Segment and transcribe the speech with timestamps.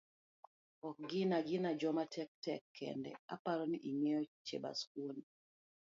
[0.87, 5.21] ok gina gina joma tek tek kende, aparo ni ingeyo Chebaskwony.